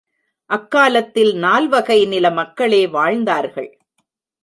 அக்காலத்தில் 0.49 1.33
நால்வகை 1.35 2.05
நில 2.05 2.31
மக்களே 2.31 2.87
வாழ்ந்தார்கள். 2.87 3.71